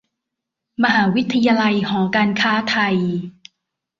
[0.83, 2.95] มหาวิทยาลัยหอการค้าไทย